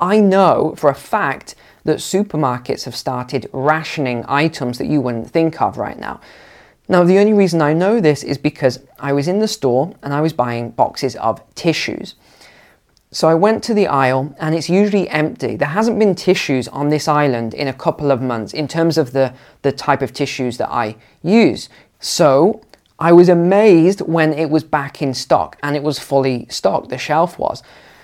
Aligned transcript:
I 0.00 0.20
know 0.20 0.74
for 0.76 0.90
a 0.90 0.94
fact 0.94 1.54
that 1.84 1.98
supermarkets 1.98 2.84
have 2.84 2.94
started 2.94 3.48
rationing 3.52 4.24
items 4.28 4.78
that 4.78 4.86
you 4.86 5.00
wouldn't 5.00 5.30
think 5.30 5.60
of 5.60 5.78
right 5.78 5.98
now. 5.98 6.20
Now, 6.88 7.04
the 7.04 7.18
only 7.18 7.34
reason 7.34 7.60
I 7.60 7.74
know 7.74 8.00
this 8.00 8.22
is 8.22 8.38
because 8.38 8.80
I 8.98 9.12
was 9.12 9.28
in 9.28 9.40
the 9.40 9.48
store 9.48 9.94
and 10.02 10.14
I 10.14 10.20
was 10.20 10.32
buying 10.32 10.70
boxes 10.70 11.16
of 11.16 11.42
tissues. 11.54 12.14
So 13.10 13.28
I 13.28 13.34
went 13.34 13.62
to 13.64 13.74
the 13.74 13.86
aisle 13.86 14.34
and 14.38 14.54
it's 14.54 14.68
usually 14.68 15.08
empty. 15.08 15.56
There 15.56 15.68
hasn't 15.68 15.98
been 15.98 16.14
tissues 16.14 16.68
on 16.68 16.88
this 16.88 17.08
island 17.08 17.54
in 17.54 17.68
a 17.68 17.72
couple 17.72 18.10
of 18.10 18.20
months 18.20 18.52
in 18.52 18.68
terms 18.68 18.98
of 18.98 19.12
the, 19.12 19.34
the 19.62 19.72
type 19.72 20.02
of 20.02 20.12
tissues 20.12 20.58
that 20.58 20.70
I 20.70 20.96
use. 21.22 21.68
So 22.00 22.62
I 22.98 23.12
was 23.12 23.28
amazed 23.28 24.00
when 24.02 24.32
it 24.32 24.50
was 24.50 24.64
back 24.64 25.00
in 25.00 25.14
stock 25.14 25.56
and 25.62 25.74
it 25.74 25.82
was 25.82 25.98
fully 25.98 26.46
stocked, 26.50 26.90
the 26.90 26.98
shelf 26.98 27.38
was. 27.38 27.62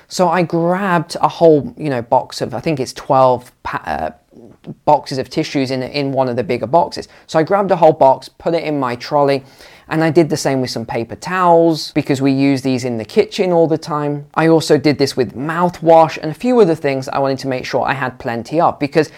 So 0.09 0.29
I 0.29 0.43
grabbed 0.43 1.17
a 1.21 1.29
whole, 1.29 1.75
you 1.77 1.91
know, 1.91 2.03
box 2.03 2.41
of, 2.41 2.55
I 2.55 2.61
think 2.61 2.81
it's 2.81 2.93
12 2.93 3.53
uh, 3.65 4.11
boxes 4.85 5.19
of 5.19 5.31
tissues 5.31 5.71
in, 5.71 5.83
in 5.83 6.13
one 6.13 6.29
of 6.29 6.37
the 6.37 6.45
bigger 6.45 6.67
boxes. 6.67 7.09
So 7.27 7.39
I 7.39 7.43
grabbed 7.43 7.71
a 7.71 7.77
whole 7.77 7.93
box, 7.93 8.29
put 8.29 8.55
it 8.55 8.65
in 8.65 8.79
my 8.79 8.97
trolley, 8.97 9.45
and 9.89 10.03
I 10.03 10.11
did 10.11 10.31
the 10.31 10.37
same 10.37 10.61
with 10.61 10.71
some 10.71 10.87
paper 10.87 11.17
towels 11.17 11.93
because 11.93 12.23
we 12.23 12.33
use 12.33 12.63
these 12.63 12.85
in 12.85 12.97
the 12.97 13.05
kitchen 13.05 13.53
all 13.53 13.67
the 13.67 13.79
time. 13.79 14.27
I 14.35 14.49
also 14.49 14.79
did 14.79 14.99
this 14.99 15.17
with 15.17 15.35
mouthwash 15.35 16.19
and 16.19 16.31
a 16.31 16.35
few 16.35 16.59
other 16.61 16.75
things 16.75 17.09
I 17.09 17.19
wanted 17.19 17.39
to 17.41 17.49
make 17.49 17.67
sure 17.67 17.83
I 17.83 17.95
had 17.95 18.19
plenty 18.19 18.61
of 18.61 18.79
because, 18.79 19.11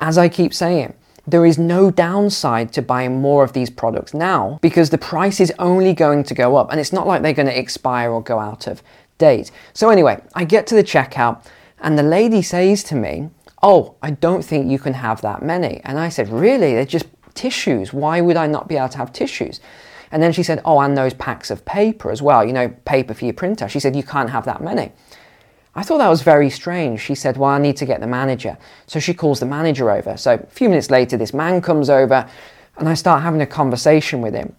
as 0.00 0.16
I 0.16 0.28
keep 0.28 0.54
saying, 0.54 0.94
there 1.26 1.44
is 1.44 1.58
no 1.58 1.90
downside 1.90 2.72
to 2.72 2.80
buying 2.80 3.20
more 3.20 3.44
of 3.44 3.52
these 3.52 3.68
products 3.68 4.14
now 4.14 4.58
because 4.62 4.88
the 4.88 4.96
price 4.96 5.40
is 5.40 5.52
only 5.58 5.92
going 5.92 6.24
to 6.24 6.34
go 6.34 6.56
up 6.56 6.70
and 6.70 6.80
it's 6.80 6.92
not 6.92 7.06
like 7.06 7.20
they're 7.20 7.34
going 7.34 7.46
to 7.46 7.58
expire 7.58 8.10
or 8.10 8.22
go 8.22 8.38
out 8.38 8.66
of 8.66 8.82
date. 9.18 9.50
So, 9.74 9.90
anyway, 9.90 10.22
I 10.34 10.44
get 10.44 10.66
to 10.68 10.74
the 10.74 10.84
checkout 10.84 11.44
and 11.80 11.98
the 11.98 12.02
lady 12.02 12.42
says 12.42 12.82
to 12.84 12.94
me, 12.94 13.30
Oh, 13.62 13.96
I 14.02 14.12
don't 14.12 14.44
think 14.44 14.70
you 14.70 14.78
can 14.78 14.94
have 14.94 15.20
that 15.22 15.42
many. 15.42 15.80
And 15.84 15.98
I 15.98 16.08
said, 16.08 16.28
Really? 16.28 16.74
They're 16.74 16.84
just 16.84 17.06
tissues. 17.34 17.92
Why 17.92 18.20
would 18.20 18.36
I 18.36 18.46
not 18.46 18.68
be 18.68 18.76
able 18.76 18.88
to 18.90 18.98
have 18.98 19.12
tissues? 19.12 19.60
And 20.10 20.22
then 20.22 20.32
she 20.32 20.42
said, 20.42 20.60
Oh, 20.64 20.80
and 20.80 20.96
those 20.96 21.14
packs 21.14 21.50
of 21.50 21.64
paper 21.64 22.10
as 22.10 22.22
well, 22.22 22.44
you 22.44 22.52
know, 22.52 22.68
paper 22.84 23.14
for 23.14 23.24
your 23.24 23.34
printer. 23.34 23.68
She 23.68 23.80
said, 23.80 23.94
You 23.94 24.02
can't 24.02 24.30
have 24.30 24.44
that 24.46 24.62
many. 24.62 24.92
I 25.74 25.82
thought 25.82 25.98
that 25.98 26.08
was 26.08 26.22
very 26.22 26.50
strange. 26.50 27.00
She 27.00 27.14
said, 27.14 27.36
Well, 27.36 27.50
I 27.50 27.58
need 27.58 27.76
to 27.78 27.86
get 27.86 28.00
the 28.00 28.06
manager. 28.06 28.58
So 28.86 29.00
she 29.00 29.14
calls 29.14 29.40
the 29.40 29.46
manager 29.46 29.90
over. 29.90 30.16
So 30.16 30.34
a 30.34 30.46
few 30.46 30.68
minutes 30.68 30.90
later, 30.90 31.16
this 31.16 31.34
man 31.34 31.60
comes 31.60 31.90
over 31.90 32.28
and 32.76 32.88
I 32.88 32.94
start 32.94 33.22
having 33.22 33.40
a 33.40 33.46
conversation 33.46 34.20
with 34.20 34.34
him. 34.34 34.54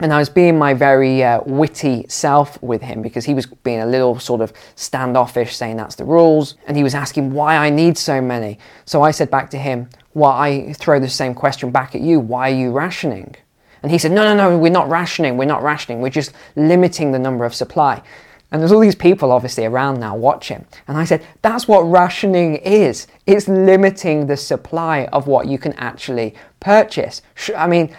And 0.00 0.12
I 0.12 0.18
was 0.18 0.28
being 0.28 0.58
my 0.58 0.74
very 0.74 1.22
uh, 1.22 1.40
witty 1.46 2.04
self 2.08 2.62
with 2.62 2.82
him 2.82 3.00
because 3.00 3.24
he 3.24 3.32
was 3.32 3.46
being 3.46 3.80
a 3.80 3.86
little 3.86 4.18
sort 4.18 4.40
of 4.40 4.52
standoffish, 4.74 5.56
saying 5.56 5.76
that's 5.76 5.94
the 5.94 6.04
rules. 6.04 6.56
And 6.66 6.76
he 6.76 6.82
was 6.82 6.94
asking 6.94 7.32
why 7.32 7.56
I 7.56 7.70
need 7.70 7.96
so 7.96 8.20
many. 8.20 8.58
So 8.84 9.02
I 9.02 9.10
said 9.10 9.30
back 9.30 9.50
to 9.50 9.58
him, 9.58 9.88
Well, 10.14 10.32
I 10.32 10.74
throw 10.74 11.00
the 11.00 11.08
same 11.08 11.34
question 11.34 11.70
back 11.70 11.94
at 11.94 12.02
you. 12.02 12.20
Why 12.20 12.50
are 12.50 12.54
you 12.54 12.72
rationing? 12.72 13.34
And 13.82 13.90
he 13.90 13.98
said, 13.98 14.12
No, 14.12 14.22
no, 14.22 14.50
no, 14.50 14.58
we're 14.58 14.70
not 14.70 14.88
rationing. 14.88 15.36
We're 15.38 15.46
not 15.46 15.62
rationing. 15.62 16.02
We're 16.02 16.10
just 16.10 16.32
limiting 16.56 17.12
the 17.12 17.18
number 17.18 17.44
of 17.44 17.54
supply. 17.54 18.02
And 18.52 18.62
there's 18.62 18.70
all 18.70 18.80
these 18.80 18.94
people 18.94 19.32
obviously 19.32 19.64
around 19.64 19.98
now 19.98 20.16
watching. 20.16 20.64
And 20.86 20.96
I 20.96 21.04
said, 21.04 21.26
that's 21.42 21.66
what 21.66 21.80
rationing 21.80 22.56
is. 22.56 23.08
It's 23.26 23.48
limiting 23.48 24.28
the 24.28 24.36
supply 24.36 25.06
of 25.12 25.26
what 25.26 25.48
you 25.48 25.58
can 25.58 25.72
actually 25.74 26.34
purchase. 26.60 27.22
I 27.56 27.66
mean, 27.66 27.94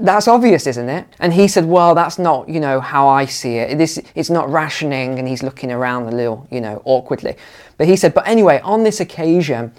that's 0.00 0.28
obvious, 0.28 0.66
isn't 0.66 0.88
it? 0.88 1.06
And 1.18 1.32
he 1.32 1.48
said, 1.48 1.66
well, 1.66 1.94
that's 1.94 2.18
not, 2.18 2.48
you 2.48 2.60
know, 2.60 2.80
how 2.80 3.08
I 3.08 3.26
see 3.26 3.56
it. 3.56 3.78
This, 3.78 4.00
it's 4.14 4.30
not 4.30 4.50
rationing. 4.50 5.18
And 5.18 5.26
he's 5.26 5.42
looking 5.42 5.70
around 5.72 6.08
a 6.08 6.10
little, 6.10 6.46
you 6.50 6.60
know, 6.60 6.82
awkwardly. 6.84 7.36
But 7.78 7.86
he 7.86 7.96
said, 7.96 8.14
but 8.14 8.26
anyway, 8.26 8.60
on 8.62 8.82
this 8.82 9.00
occasion, 9.00 9.72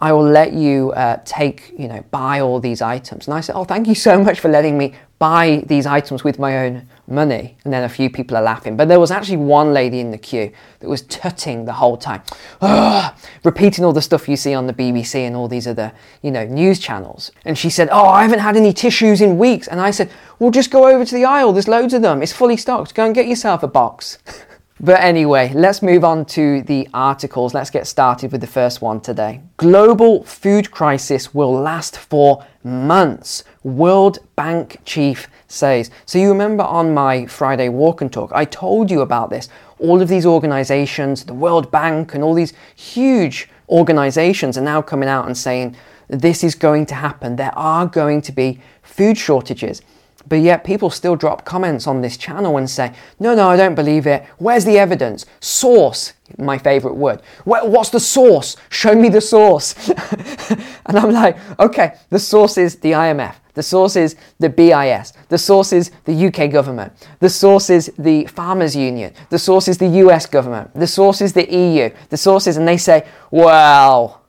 I 0.00 0.12
will 0.12 0.24
let 0.24 0.52
you 0.52 0.92
uh, 0.92 1.20
take, 1.24 1.72
you 1.78 1.88
know, 1.88 2.02
buy 2.10 2.40
all 2.40 2.58
these 2.60 2.80
items. 2.80 3.26
And 3.26 3.34
I 3.34 3.40
said, 3.40 3.54
oh, 3.54 3.64
thank 3.64 3.86
you 3.86 3.94
so 3.94 4.22
much 4.22 4.40
for 4.40 4.48
letting 4.48 4.78
me 4.78 4.94
buy 5.18 5.62
these 5.66 5.84
items 5.84 6.24
with 6.24 6.38
my 6.38 6.66
own 6.66 6.88
money. 7.10 7.56
And 7.64 7.72
then 7.72 7.84
a 7.84 7.88
few 7.88 8.10
people 8.10 8.36
are 8.36 8.42
laughing. 8.42 8.76
But 8.76 8.88
there 8.88 9.00
was 9.00 9.10
actually 9.10 9.38
one 9.38 9.72
lady 9.72 10.00
in 10.00 10.10
the 10.10 10.18
queue 10.18 10.52
that 10.78 10.88
was 10.88 11.02
tutting 11.02 11.64
the 11.64 11.72
whole 11.72 11.96
time, 11.96 12.22
Ugh! 12.60 13.14
repeating 13.44 13.84
all 13.84 13.92
the 13.92 14.02
stuff 14.02 14.28
you 14.28 14.36
see 14.36 14.54
on 14.54 14.66
the 14.66 14.72
BBC 14.72 15.16
and 15.26 15.34
all 15.34 15.48
these 15.48 15.66
other, 15.66 15.92
you 16.22 16.30
know, 16.30 16.44
news 16.44 16.78
channels. 16.78 17.32
And 17.44 17.56
she 17.58 17.70
said, 17.70 17.88
oh, 17.90 18.06
I 18.06 18.22
haven't 18.22 18.40
had 18.40 18.56
any 18.56 18.72
tissues 18.72 19.20
in 19.20 19.38
weeks. 19.38 19.68
And 19.68 19.80
I 19.80 19.90
said, 19.90 20.10
well, 20.38 20.50
just 20.50 20.70
go 20.70 20.88
over 20.88 21.04
to 21.04 21.14
the 21.14 21.24
aisle. 21.24 21.52
There's 21.52 21.68
loads 21.68 21.94
of 21.94 22.02
them. 22.02 22.22
It's 22.22 22.32
fully 22.32 22.56
stocked. 22.56 22.94
Go 22.94 23.04
and 23.04 23.14
get 23.14 23.26
yourself 23.26 23.62
a 23.62 23.68
box. 23.68 24.18
But 24.82 25.00
anyway, 25.00 25.52
let's 25.54 25.82
move 25.82 26.04
on 26.04 26.24
to 26.26 26.62
the 26.62 26.88
articles. 26.94 27.52
Let's 27.52 27.68
get 27.68 27.86
started 27.86 28.32
with 28.32 28.40
the 28.40 28.46
first 28.46 28.80
one 28.80 29.02
today. 29.02 29.42
Global 29.58 30.24
food 30.24 30.70
crisis 30.70 31.34
will 31.34 31.52
last 31.52 31.98
for 31.98 32.46
months, 32.64 33.44
World 33.62 34.20
Bank 34.36 34.78
chief 34.86 35.28
says. 35.48 35.90
So, 36.06 36.18
you 36.18 36.30
remember 36.30 36.64
on 36.64 36.94
my 36.94 37.26
Friday 37.26 37.68
walk 37.68 38.00
and 38.00 38.10
talk, 38.10 38.32
I 38.34 38.46
told 38.46 38.90
you 38.90 39.02
about 39.02 39.28
this. 39.28 39.50
All 39.78 40.00
of 40.00 40.08
these 40.08 40.24
organizations, 40.24 41.24
the 41.24 41.34
World 41.34 41.70
Bank, 41.70 42.14
and 42.14 42.24
all 42.24 42.32
these 42.32 42.54
huge 42.74 43.50
organizations 43.68 44.56
are 44.56 44.62
now 44.62 44.80
coming 44.80 45.10
out 45.10 45.26
and 45.26 45.36
saying 45.36 45.76
this 46.08 46.42
is 46.42 46.54
going 46.54 46.86
to 46.86 46.94
happen. 46.94 47.36
There 47.36 47.56
are 47.56 47.84
going 47.84 48.22
to 48.22 48.32
be 48.32 48.60
food 48.82 49.18
shortages. 49.18 49.82
But 50.28 50.36
yet 50.36 50.64
people 50.64 50.90
still 50.90 51.16
drop 51.16 51.44
comments 51.44 51.86
on 51.86 52.02
this 52.02 52.16
channel 52.16 52.56
and 52.56 52.68
say, 52.68 52.92
no, 53.18 53.34
no, 53.34 53.48
I 53.48 53.56
don't 53.56 53.74
believe 53.74 54.06
it. 54.06 54.24
Where's 54.38 54.64
the 54.64 54.78
evidence? 54.78 55.26
Source, 55.40 56.12
my 56.38 56.58
favorite 56.58 56.94
word. 56.94 57.22
What's 57.44 57.90
the 57.90 58.00
source? 58.00 58.56
Show 58.68 58.94
me 58.94 59.08
the 59.08 59.20
source. 59.20 59.74
and 60.86 60.98
I'm 60.98 61.12
like, 61.12 61.36
okay, 61.58 61.94
the 62.10 62.18
source 62.18 62.58
is 62.58 62.76
the 62.76 62.92
IMF. 62.92 63.34
The 63.54 63.62
source 63.62 63.96
is 63.96 64.16
the 64.38 64.48
BIS. 64.48 65.12
The 65.28 65.38
source 65.38 65.72
is 65.72 65.90
the 66.04 66.26
UK 66.26 66.50
government. 66.50 66.92
The 67.18 67.28
source 67.28 67.68
is 67.68 67.92
the 67.98 68.26
Farmers 68.26 68.76
Union. 68.76 69.12
The 69.28 69.38
source 69.38 69.68
is 69.68 69.78
the 69.78 69.88
US 69.88 70.26
government. 70.26 70.72
The 70.74 70.86
source 70.86 71.20
is 71.20 71.32
the 71.32 71.50
EU. 71.52 71.90
The 72.10 72.16
source 72.16 72.46
is, 72.46 72.56
and 72.56 72.66
they 72.66 72.76
say, 72.76 73.06
well, 73.30 74.19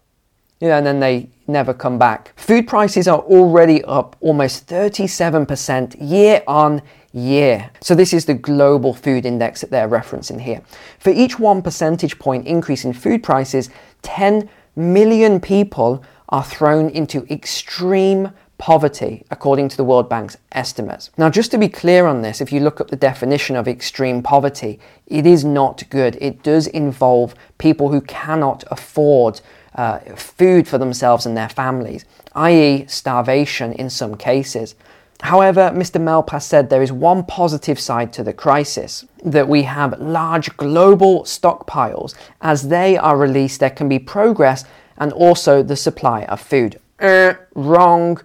you 0.62 0.68
know, 0.68 0.78
and 0.78 0.86
then 0.86 1.00
they 1.00 1.28
never 1.48 1.74
come 1.74 1.98
back. 1.98 2.32
Food 2.38 2.68
prices 2.68 3.08
are 3.08 3.20
already 3.20 3.84
up 3.84 4.16
almost 4.22 4.68
37% 4.68 5.96
year 6.00 6.44
on 6.48 6.82
year. 7.14 7.70
So 7.82 7.96
this 7.96 8.14
is 8.14 8.26
the 8.26 8.36
global 8.36 8.94
food 8.94 9.26
index 9.26 9.62
that 9.62 9.72
they're 9.72 9.90
referencing 9.90 10.40
here. 10.40 10.62
For 11.00 11.10
each 11.10 11.40
one 11.40 11.62
percentage 11.62 12.20
point 12.20 12.48
increase 12.48 12.86
in 12.86 12.94
food 12.94 13.24
prices, 13.24 13.70
10 14.04 14.50
million 14.76 15.40
people 15.42 16.04
are 16.30 16.44
thrown 16.44 16.90
into 16.90 17.26
extreme 17.30 18.32
poverty, 18.62 19.26
according 19.32 19.68
to 19.68 19.76
the 19.76 19.84
World 19.84 20.08
Bank's 20.08 20.38
estimates. 20.52 21.10
Now, 21.18 21.32
just 21.32 21.50
to 21.50 21.58
be 21.58 21.68
clear 21.68 22.06
on 22.06 22.22
this, 22.22 22.42
if 22.42 22.54
you 22.54 22.60
look 22.60 22.80
up 22.80 22.90
the 22.90 22.96
definition 22.96 23.56
of 23.56 23.68
extreme 23.68 24.22
poverty, 24.22 24.80
it 25.08 25.26
is 25.26 25.44
not 25.44 25.84
good. 25.90 26.16
It 26.22 26.44
does 26.44 26.68
involve 26.68 27.34
people 27.58 27.92
who 27.92 28.02
cannot 28.02 28.64
afford 28.68 29.42
uh, 29.74 29.98
food 30.16 30.68
for 30.68 30.78
themselves 30.78 31.26
and 31.26 31.36
their 31.36 31.50
families, 31.50 32.06
i.e., 32.36 32.86
starvation 32.88 33.74
in 33.74 33.90
some 33.90 34.16
cases. 34.16 34.76
However, 35.22 35.72
Mr. 35.74 36.00
Malpass 36.00 36.44
said 36.44 36.70
there 36.70 36.84
is 36.84 36.92
one 36.92 37.26
positive 37.26 37.80
side 37.80 38.14
to 38.14 38.24
the 38.24 38.34
crisis 38.34 39.06
that 39.24 39.48
we 39.48 39.64
have 39.64 40.00
large 40.00 40.56
global 40.58 41.24
stockpiles. 41.24 42.14
As 42.42 42.68
they 42.68 42.96
are 42.96 43.18
released, 43.18 43.60
there 43.60 43.72
can 43.72 43.90
be 43.90 43.98
progress 43.98 44.66
and 45.00 45.12
also 45.14 45.64
the 45.64 45.76
supply 45.76 46.26
of 46.26 46.40
food. 46.40 46.80
Er, 47.02 47.50
wrong. 47.56 48.22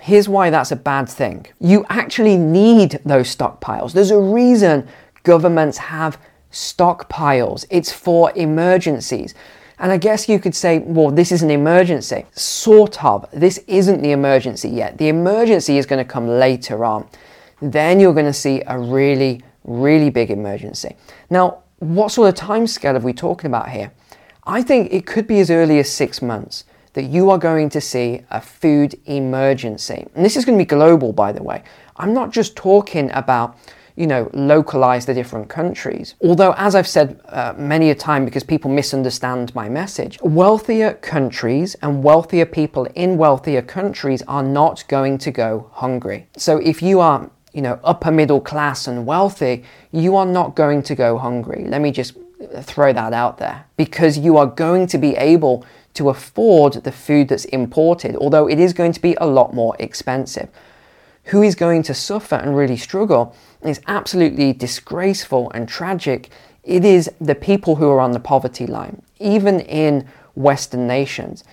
Here's 0.00 0.28
why 0.28 0.50
that's 0.50 0.72
a 0.72 0.76
bad 0.76 1.08
thing. 1.08 1.46
You 1.60 1.84
actually 1.88 2.38
need 2.38 3.00
those 3.04 3.34
stockpiles. 3.34 3.92
There's 3.92 4.10
a 4.10 4.18
reason 4.18 4.88
governments 5.22 5.76
have 5.78 6.18
stockpiles, 6.50 7.66
it's 7.70 7.92
for 7.92 8.32
emergencies. 8.34 9.34
And 9.78 9.90
I 9.92 9.96
guess 9.96 10.28
you 10.28 10.38
could 10.38 10.54
say, 10.54 10.78
well, 10.80 11.10
this 11.10 11.32
is 11.32 11.42
an 11.42 11.50
emergency. 11.50 12.26
Sort 12.32 13.02
of. 13.02 13.26
This 13.32 13.58
isn't 13.66 14.02
the 14.02 14.12
emergency 14.12 14.68
yet. 14.68 14.98
The 14.98 15.08
emergency 15.08 15.78
is 15.78 15.86
going 15.86 16.04
to 16.04 16.10
come 16.10 16.28
later 16.28 16.84
on. 16.84 17.08
Then 17.62 17.98
you're 17.98 18.12
going 18.12 18.26
to 18.26 18.32
see 18.32 18.62
a 18.66 18.78
really, 18.78 19.42
really 19.64 20.10
big 20.10 20.30
emergency. 20.30 20.96
Now, 21.30 21.62
what 21.78 22.10
sort 22.10 22.28
of 22.28 22.34
time 22.34 22.66
scale 22.66 22.94
are 22.96 23.00
we 23.00 23.14
talking 23.14 23.46
about 23.46 23.70
here? 23.70 23.90
I 24.44 24.62
think 24.62 24.92
it 24.92 25.06
could 25.06 25.26
be 25.26 25.40
as 25.40 25.50
early 25.50 25.78
as 25.78 25.90
six 25.90 26.20
months 26.20 26.64
that 26.94 27.04
you 27.04 27.30
are 27.30 27.38
going 27.38 27.68
to 27.70 27.80
see 27.80 28.22
a 28.30 28.40
food 28.40 28.98
emergency. 29.06 30.06
And 30.14 30.24
this 30.24 30.36
is 30.36 30.44
going 30.44 30.58
to 30.58 30.64
be 30.64 30.68
global, 30.68 31.12
by 31.12 31.32
the 31.32 31.42
way. 31.42 31.62
I'm 31.96 32.12
not 32.14 32.30
just 32.30 32.56
talking 32.56 33.10
about 33.12 33.56
you 33.96 34.06
know, 34.06 34.30
localize 34.32 35.04
the 35.04 35.12
different 35.12 35.50
countries. 35.50 36.14
Although, 36.22 36.54
as 36.56 36.74
I've 36.74 36.88
said 36.88 37.20
uh, 37.28 37.52
many 37.58 37.90
a 37.90 37.94
time 37.94 38.24
because 38.24 38.42
people 38.42 38.70
misunderstand 38.70 39.54
my 39.54 39.68
message, 39.68 40.18
wealthier 40.22 40.94
countries 40.94 41.74
and 41.82 42.02
wealthier 42.02 42.46
people 42.46 42.86
in 42.94 43.18
wealthier 43.18 43.60
countries 43.60 44.22
are 44.26 44.42
not 44.42 44.84
going 44.88 45.18
to 45.18 45.30
go 45.30 45.68
hungry. 45.72 46.28
So 46.36 46.56
if 46.58 46.80
you 46.80 47.00
are, 47.00 47.30
you 47.52 47.60
know, 47.60 47.78
upper 47.84 48.10
middle 48.10 48.40
class 48.40 48.86
and 48.86 49.04
wealthy, 49.04 49.64
you 49.92 50.16
are 50.16 50.24
not 50.24 50.56
going 50.56 50.82
to 50.84 50.94
go 50.94 51.18
hungry. 51.18 51.64
Let 51.66 51.82
me 51.82 51.90
just 51.90 52.14
throw 52.62 52.92
that 52.92 53.12
out 53.12 53.36
there 53.36 53.66
because 53.76 54.16
you 54.16 54.36
are 54.38 54.46
going 54.46 54.86
to 54.86 54.98
be 54.98 55.14
able 55.16 55.66
to 55.94 56.08
afford 56.08 56.74
the 56.84 56.92
food 56.92 57.28
that's 57.28 57.44
imported, 57.46 58.16
although 58.16 58.48
it 58.48 58.58
is 58.58 58.72
going 58.72 58.92
to 58.92 59.00
be 59.00 59.16
a 59.20 59.26
lot 59.26 59.54
more 59.54 59.76
expensive. 59.78 60.48
Who 61.24 61.42
is 61.42 61.54
going 61.54 61.82
to 61.84 61.94
suffer 61.94 62.36
and 62.36 62.56
really 62.56 62.76
struggle 62.76 63.36
is 63.62 63.80
absolutely 63.86 64.52
disgraceful 64.52 65.50
and 65.52 65.68
tragic. 65.68 66.30
It 66.64 66.84
is 66.84 67.10
the 67.20 67.34
people 67.34 67.76
who 67.76 67.88
are 67.90 68.00
on 68.00 68.12
the 68.12 68.20
poverty 68.20 68.66
line, 68.66 69.02
even 69.18 69.60
in 69.60 70.08
Western 70.34 70.86
nations. 70.86 71.44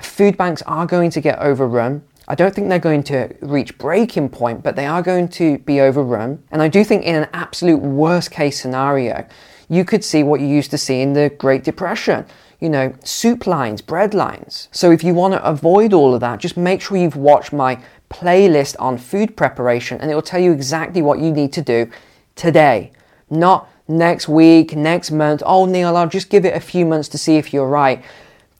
Food 0.00 0.36
banks 0.36 0.62
are 0.62 0.86
going 0.86 1.10
to 1.10 1.20
get 1.20 1.38
overrun. 1.38 2.02
I 2.26 2.34
don't 2.34 2.54
think 2.54 2.68
they're 2.68 2.78
going 2.78 3.02
to 3.04 3.34
reach 3.40 3.76
breaking 3.76 4.30
point, 4.30 4.62
but 4.62 4.76
they 4.76 4.86
are 4.86 5.02
going 5.02 5.28
to 5.30 5.58
be 5.58 5.80
overrun. 5.80 6.42
And 6.50 6.62
I 6.62 6.68
do 6.68 6.82
think, 6.82 7.04
in 7.04 7.14
an 7.14 7.28
absolute 7.32 7.80
worst 7.80 8.30
case 8.30 8.60
scenario, 8.60 9.26
you 9.68 9.84
could 9.84 10.04
see 10.04 10.22
what 10.22 10.40
you 10.40 10.46
used 10.46 10.70
to 10.70 10.78
see 10.78 11.00
in 11.00 11.12
the 11.12 11.30
Great 11.30 11.64
Depression 11.64 12.24
you 12.64 12.70
know, 12.70 12.94
soup 13.04 13.46
lines, 13.46 13.82
bread 13.82 14.14
lines. 14.14 14.68
So 14.72 14.90
if 14.90 15.04
you 15.04 15.12
want 15.12 15.34
to 15.34 15.44
avoid 15.44 15.92
all 15.92 16.14
of 16.14 16.20
that, 16.22 16.40
just 16.40 16.56
make 16.56 16.80
sure 16.80 16.96
you've 16.96 17.14
watched 17.14 17.52
my 17.52 17.78
playlist 18.08 18.74
on 18.78 18.96
food 18.96 19.36
preparation 19.36 20.00
and 20.00 20.10
it 20.10 20.14
will 20.14 20.22
tell 20.22 20.40
you 20.40 20.50
exactly 20.50 21.02
what 21.02 21.18
you 21.18 21.30
need 21.30 21.52
to 21.52 21.60
do 21.60 21.90
today, 22.36 22.90
not 23.28 23.68
next 23.86 24.30
week, 24.30 24.74
next 24.74 25.10
month. 25.10 25.42
Oh, 25.44 25.66
Neil, 25.66 25.94
I'll 25.94 26.08
just 26.08 26.30
give 26.30 26.46
it 26.46 26.56
a 26.56 26.60
few 26.60 26.86
months 26.86 27.06
to 27.10 27.18
see 27.18 27.36
if 27.36 27.52
you're 27.52 27.68
right. 27.68 28.02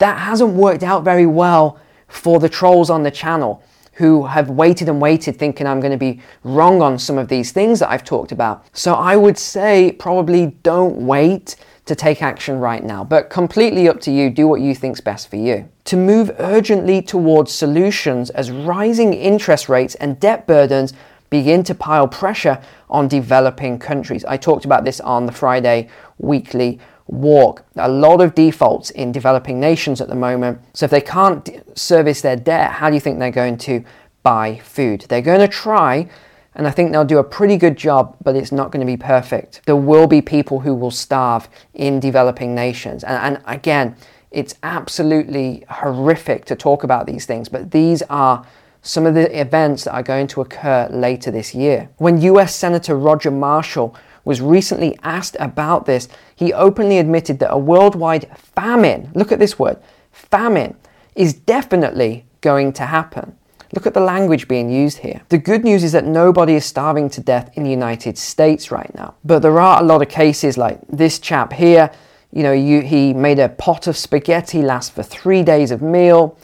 That 0.01 0.19
hasn't 0.19 0.53
worked 0.53 0.83
out 0.83 1.03
very 1.03 1.25
well 1.25 1.81
for 2.07 2.39
the 2.39 2.49
trolls 2.51 2.91
on 2.91 3.05
the 3.05 3.11
channel 3.11 3.63
who 3.95 4.27
have 4.27 4.51
waited 4.51 4.91
and 4.91 5.01
waited 5.01 5.39
thinking 5.39 5.67
I'm 5.67 5.81
going 5.81 5.93
to 5.93 5.97
be 5.97 6.21
wrong 6.43 6.83
on 6.83 6.99
some 6.99 7.17
of 7.17 7.29
these 7.29 7.53
things 7.53 7.79
that 7.79 7.89
I've 7.89 8.05
talked 8.05 8.33
about. 8.33 8.67
So 8.77 8.93
I 8.93 9.17
would 9.17 9.39
say 9.39 9.93
probably 9.93 10.49
don't 10.63 11.07
wait 11.07 11.57
to 11.87 11.95
take 11.95 12.23
action 12.23 12.59
right 12.59 12.83
now, 12.83 13.05
but 13.05 13.29
completely 13.29 13.89
up 13.89 14.01
to 14.01 14.11
you. 14.11 14.31
Do 14.31 14.49
what 14.49 14.61
you 14.61 14.75
think's 14.75 15.01
best 15.01 15.29
for 15.29 15.37
you. 15.37 15.69
To 15.85 15.97
move 15.97 16.31
urgently 16.39 17.03
towards 17.03 17.53
solutions 17.53 18.31
as 18.31 18.51
rising 18.51 19.13
interest 19.13 19.69
rates 19.69 19.95
and 19.97 20.19
debt 20.19 20.47
burdens 20.47 20.95
begin 21.29 21.63
to 21.65 21.75
pile 21.75 22.09
pressure 22.09 22.63
on 22.89 23.09
developing 23.09 23.79
countries. 23.79 24.25
I 24.25 24.37
talked 24.37 24.65
about 24.65 24.85
this 24.85 25.01
on 25.01 25.27
the 25.27 25.33
Friday 25.33 25.89
weekly 26.19 26.79
walk. 27.07 27.65
A 27.77 27.89
lot 27.89 28.21
of 28.21 28.35
defaults 28.35 28.91
in 28.91 29.13
developing 29.13 29.61
nations 29.61 30.01
at 30.01 30.09
the 30.09 30.15
moment. 30.15 30.61
So 30.73 30.85
if 30.85 30.91
they 30.91 31.01
can't 31.01 31.51
service 31.77 32.21
their 32.23 32.37
debt, 32.37 32.73
how 32.73 32.89
do 32.89 32.95
you 32.95 33.01
think 33.01 33.19
they're 33.19 33.31
going 33.31 33.59
to 33.59 33.85
buy 34.23 34.59
food? 34.61 35.05
They're 35.09 35.21
going 35.21 35.41
to 35.41 35.49
try 35.49 36.09
and 36.55 36.67
I 36.67 36.71
think 36.71 36.93
they'll 36.93 37.05
do 37.05 37.19
a 37.19 37.25
pretty 37.25 37.57
good 37.57 37.77
job, 37.77 38.17
but 38.23 38.37
it's 38.37 38.53
not 38.53 38.71
going 38.71 38.81
to 38.81 38.87
be 38.87 38.97
perfect. 38.97 39.63
There 39.67 39.77
will 39.77 40.07
be 40.07 40.23
people 40.23 40.61
who 40.61 40.75
will 40.75 40.91
starve 40.91 41.49
in 41.75 42.01
developing 42.01 42.55
nations. 42.55 43.03
And, 43.05 43.37
and 43.37 43.45
again, 43.47 43.97
it's 44.31 44.55
absolutely 44.63 45.65
horrific 45.69 46.45
to 46.47 46.57
talk 46.57 46.85
about 46.85 47.07
these 47.07 47.27
things, 47.27 47.49
but 47.49 47.71
these 47.71 48.03
are 48.03 48.47
some 48.83 49.07
of 49.07 49.15
the 49.15 49.41
events 49.41 49.85
that 49.85 49.95
are 49.95 50.03
going 50.03 50.27
to 50.27 50.43
occur 50.43 50.89
later 50.91 51.31
this 51.31 51.55
year. 51.55 51.89
When 51.97 52.21
US 52.21 52.55
Senator 52.55 52.97
Roger 52.97 53.31
Marshall 53.31 53.97
was 54.25 54.41
recently 54.41 54.99
asked 55.03 55.37
about 55.41 55.87
this, 55.87 56.09
he 56.35 56.53
openly 56.53 56.99
admitted 56.99 57.39
that 57.39 57.53
a 57.53 57.59
worldwide 57.59 58.29
famine, 58.37 59.11
look 59.15 59.33
at 59.33 59.39
this 59.39 59.59
word, 59.59 59.79
famine, 60.13 60.77
is 61.15 61.33
definitely 61.33 62.27
going 62.41 62.73
to 62.75 62.87
happen. 62.87 63.37
Look 63.75 63.87
at 63.87 63.95
the 63.95 64.01
language 64.01 64.47
being 64.47 64.71
used 64.71 64.99
here. 64.99 65.23
The 65.31 65.39
good 65.39 65.65
news 65.65 65.83
is 65.83 65.91
that 65.93 66.05
nobody 66.05 66.55
is 66.55 66.65
starving 66.65 67.11
to 67.11 67.21
death 67.21 67.51
in 67.55 67.65
the 67.65 67.71
United 67.71 68.17
States 68.17 68.71
right 68.71 68.95
now. 68.95 69.15
But 69.25 69.41
there 69.41 69.59
are 69.59 69.83
a 69.83 69.85
lot 69.85 70.01
of 70.01 70.09
cases 70.09 70.57
like 70.57 70.79
this 70.89 71.19
chap 71.19 71.53
here. 71.53 71.91
You 72.31 72.45
know, 72.45 72.53
you, 72.53 72.83
he 72.83 73.13
made 73.13 73.41
a 73.41 73.49
pot 73.49 73.89
of 73.89 73.97
spaghetti 73.97 74.63
last 74.63 74.93
for 74.93 75.03
three 75.03 75.43
days 75.43 75.73
of 75.73 75.83
meal. 75.83 76.39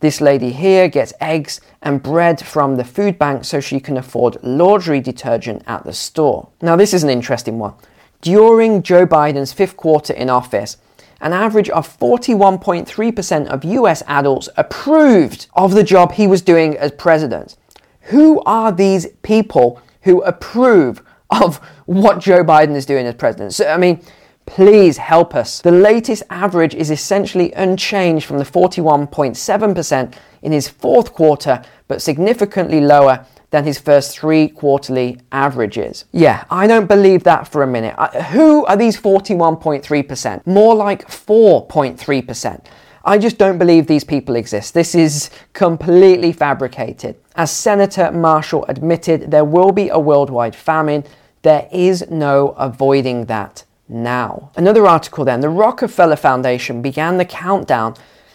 This 0.00 0.20
lady 0.20 0.52
here 0.52 0.88
gets 0.88 1.14
eggs 1.18 1.62
and 1.80 2.02
bread 2.02 2.44
from 2.44 2.76
the 2.76 2.84
food 2.84 3.18
bank 3.18 3.46
so 3.46 3.58
she 3.58 3.80
can 3.80 3.96
afford 3.96 4.36
laundry 4.42 5.00
detergent 5.00 5.62
at 5.66 5.84
the 5.84 5.94
store. 5.94 6.50
Now, 6.60 6.76
this 6.76 6.92
is 6.92 7.02
an 7.02 7.08
interesting 7.08 7.58
one. 7.58 7.72
During 8.20 8.82
Joe 8.82 9.06
Biden's 9.06 9.54
fifth 9.54 9.78
quarter 9.78 10.12
in 10.12 10.28
office, 10.28 10.76
an 11.20 11.32
average 11.32 11.70
of 11.70 11.98
41.3% 11.98 13.46
of 13.46 13.64
US 13.64 14.02
adults 14.06 14.48
approved 14.56 15.46
of 15.54 15.72
the 15.72 15.84
job 15.84 16.12
he 16.12 16.26
was 16.26 16.42
doing 16.42 16.76
as 16.76 16.92
president. 16.92 17.56
Who 18.02 18.40
are 18.42 18.70
these 18.70 19.08
people 19.22 19.80
who 20.02 20.22
approve 20.22 21.02
of 21.30 21.56
what 21.86 22.20
Joe 22.20 22.44
Biden 22.44 22.76
is 22.76 22.86
doing 22.86 23.06
as 23.06 23.14
president? 23.14 23.54
So, 23.54 23.68
I 23.68 23.76
mean, 23.76 24.00
please 24.46 24.96
help 24.96 25.34
us. 25.34 25.60
The 25.60 25.72
latest 25.72 26.22
average 26.30 26.74
is 26.74 26.90
essentially 26.90 27.52
unchanged 27.52 28.26
from 28.26 28.38
the 28.38 28.44
41.7% 28.44 30.14
in 30.42 30.52
his 30.52 30.68
fourth 30.68 31.12
quarter, 31.12 31.62
but 31.88 32.00
significantly 32.00 32.80
lower 32.80 33.26
than 33.56 33.64
his 33.64 33.78
first 33.78 34.18
three 34.18 34.48
quarterly 34.48 35.18
averages. 35.32 36.04
Yeah, 36.12 36.44
I 36.50 36.66
don't 36.66 36.86
believe 36.86 37.24
that 37.24 37.48
for 37.48 37.62
a 37.62 37.66
minute. 37.66 37.94
Who 38.32 38.66
are 38.66 38.76
these 38.76 39.00
41.3%? 39.00 40.46
More 40.46 40.74
like 40.74 41.08
4.3%. 41.08 42.66
I 43.02 43.16
just 43.16 43.38
don't 43.38 43.56
believe 43.56 43.86
these 43.86 44.04
people 44.04 44.36
exist. 44.36 44.74
This 44.74 44.94
is 44.94 45.30
completely 45.54 46.32
fabricated. 46.32 47.16
As 47.34 47.50
Senator 47.50 48.12
Marshall 48.12 48.66
admitted, 48.68 49.30
there 49.30 49.46
will 49.46 49.72
be 49.72 49.88
a 49.88 49.98
worldwide 49.98 50.54
famine. 50.54 51.04
There 51.40 51.66
is 51.72 52.10
no 52.10 52.48
avoiding 52.58 53.24
that 53.24 53.64
now. 53.88 54.50
Another 54.54 54.86
article 54.86 55.24
then 55.24 55.40
the 55.40 55.48
Rockefeller 55.48 56.16
Foundation 56.16 56.82
began 56.82 57.16
the 57.16 57.24
countdown, 57.24 57.94